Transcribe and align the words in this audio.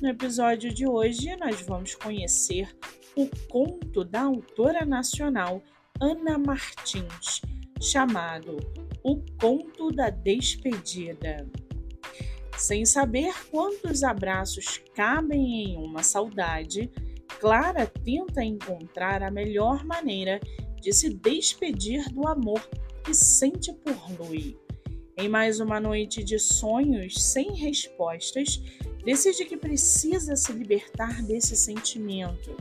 No 0.00 0.08
episódio 0.08 0.72
de 0.74 0.86
hoje, 0.86 1.34
nós 1.36 1.62
vamos 1.62 1.94
conhecer 1.94 2.76
o 3.16 3.28
conto 3.48 4.04
da 4.04 4.22
autora 4.22 4.84
nacional 4.84 5.62
Ana 6.00 6.36
Martins, 6.36 7.40
chamado 7.80 8.56
O 9.02 9.22
Conto 9.40 9.90
da 9.90 10.10
Despedida. 10.10 11.46
Sem 12.58 12.84
saber 12.84 13.32
quantos 13.50 14.02
abraços 14.02 14.78
cabem 14.94 15.64
em 15.64 15.76
uma 15.76 16.02
saudade, 16.02 16.90
Clara 17.40 17.86
tenta 17.86 18.42
encontrar 18.42 19.22
a 19.22 19.30
melhor 19.30 19.84
maneira 19.84 20.40
de 20.80 20.92
se 20.92 21.14
despedir 21.14 22.08
do 22.12 22.26
amor 22.26 22.60
que 23.04 23.14
sente 23.14 23.72
por 23.72 23.96
Louis. 24.18 24.63
Em 25.16 25.28
mais 25.28 25.60
uma 25.60 25.78
noite 25.78 26.24
de 26.24 26.40
sonhos 26.40 27.14
sem 27.14 27.54
respostas, 27.54 28.60
decide 29.04 29.44
que 29.44 29.56
precisa 29.56 30.34
se 30.34 30.52
libertar 30.52 31.22
desse 31.22 31.54
sentimento. 31.54 32.56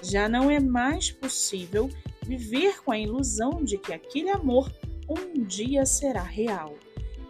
Já 0.00 0.28
não 0.28 0.48
é 0.48 0.60
mais 0.60 1.10
possível 1.10 1.90
viver 2.24 2.80
com 2.84 2.92
a 2.92 2.98
ilusão 2.98 3.64
de 3.64 3.76
que 3.78 3.92
aquele 3.92 4.30
amor 4.30 4.72
um 5.08 5.42
dia 5.42 5.84
será 5.84 6.22
real. 6.22 6.76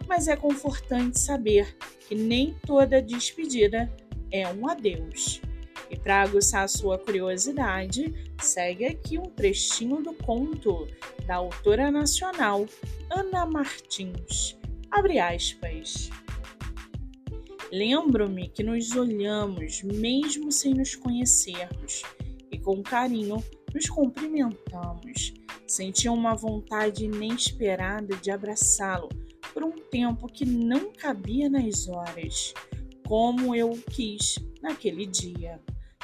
Mas 0.07 0.27
é 0.27 0.35
confortante 0.35 1.19
saber 1.19 1.75
que 2.07 2.13
nem 2.13 2.55
toda 2.67 3.01
despedida 3.01 3.91
é 4.31 4.47
um 4.47 4.67
adeus. 4.67 5.41
E 5.89 5.97
para 5.97 6.21
aguçar 6.21 6.69
sua 6.69 6.99
curiosidade, 6.99 8.13
segue 8.39 8.85
aqui 8.85 9.17
um 9.17 9.31
trechinho 9.31 10.03
do 10.03 10.13
conto 10.13 10.87
da 11.25 11.37
autora 11.37 11.89
nacional 11.89 12.67
Ana 13.09 13.47
Martins. 13.47 14.58
Abre 14.91 15.19
aspas. 15.19 16.09
Lembro-me 17.71 18.49
que 18.49 18.63
nos 18.63 18.95
olhamos 18.95 19.83
mesmo 19.83 20.51
sem 20.51 20.73
nos 20.73 20.95
conhecermos 20.95 22.01
e 22.51 22.57
com 22.57 22.81
carinho 22.81 23.43
nos 23.73 23.87
cumprimentamos. 23.87 25.33
Sentia 25.67 26.11
uma 26.11 26.35
vontade 26.35 27.05
inesperada 27.05 28.15
de 28.15 28.31
abraçá-lo 28.31 29.07
por 29.53 29.63
um 29.63 29.71
tempo 29.71 30.27
que 30.27 30.45
não 30.45 30.91
cabia 30.91 31.47
nas 31.47 31.87
horas, 31.87 32.53
como 33.07 33.55
eu 33.55 33.71
quis 33.91 34.39
naquele 34.61 35.05
dia. 35.05 35.61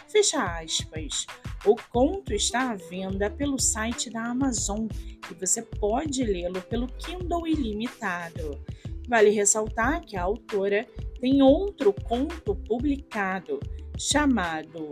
Fecha 0.07 0.59
aspas. 0.59 1.25
O 1.65 1.75
conto 1.91 2.33
está 2.33 2.71
à 2.71 2.75
venda 2.75 3.29
pelo 3.29 3.59
site 3.59 4.09
da 4.09 4.23
Amazon 4.23 4.87
e 5.29 5.33
você 5.33 5.61
pode 5.61 6.23
lê-lo 6.23 6.61
pelo 6.61 6.87
Kindle 6.87 7.47
Ilimitado. 7.47 8.63
Vale 9.07 9.29
ressaltar 9.29 10.01
que 10.05 10.15
a 10.15 10.23
autora 10.23 10.87
tem 11.19 11.41
outro 11.41 11.93
conto 11.93 12.55
publicado 12.55 13.59
chamado 13.97 14.91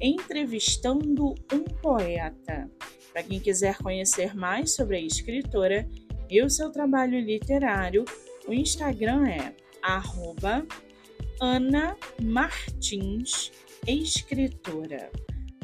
Entrevistando 0.00 1.34
um 1.52 1.64
Poeta. 1.64 2.70
Para 3.12 3.22
quem 3.22 3.40
quiser 3.40 3.76
conhecer 3.78 4.34
mais 4.34 4.74
sobre 4.74 4.96
a 4.96 5.00
escritora 5.00 5.88
e 6.30 6.42
o 6.42 6.48
seu 6.48 6.70
trabalho 6.70 7.20
literário, 7.20 8.04
o 8.46 8.52
Instagram 8.52 9.28
é 9.28 9.54
arroba 9.82 10.66
Escritora. 13.86 15.10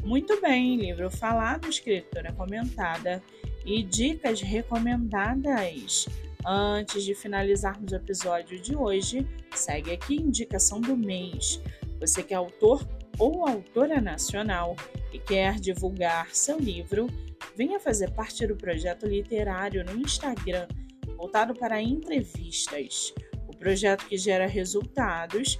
Muito 0.03 0.39
bem, 0.41 0.77
livro 0.77 1.09
falado, 1.09 1.67
escritora 1.67 2.31
comentada 2.33 3.21
e 3.65 3.83
dicas 3.83 4.41
recomendadas. 4.41 6.07
Antes 6.45 7.03
de 7.03 7.15
finalizarmos 7.15 7.91
o 7.91 7.95
episódio 7.95 8.59
de 8.59 8.75
hoje, 8.75 9.27
segue 9.55 9.91
aqui 9.91 10.15
indicação 10.15 10.79
do 10.79 10.95
mês. 10.95 11.59
Você 11.99 12.21
que 12.21 12.33
é 12.33 12.37
autor 12.37 12.87
ou 13.17 13.47
autora 13.47 13.99
nacional 13.99 14.75
e 15.11 15.17
quer 15.17 15.59
divulgar 15.59 16.29
seu 16.35 16.59
livro, 16.59 17.07
venha 17.55 17.79
fazer 17.79 18.11
parte 18.11 18.45
do 18.45 18.55
projeto 18.55 19.07
literário 19.07 19.83
no 19.83 19.99
Instagram, 19.99 20.67
voltado 21.17 21.55
para 21.55 21.81
entrevistas. 21.81 23.13
O 23.47 23.57
projeto 23.57 24.05
que 24.05 24.17
gera 24.17 24.45
resultados 24.45 25.59